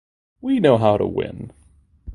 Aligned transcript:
We 0.41 0.59
know 0.59 0.79
how 0.79 0.97
to 0.97 1.05
win. 1.05 1.51